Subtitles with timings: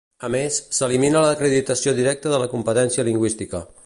[0.27, 3.63] A més, s’elimina l’acreditació directa de la competència lingüística.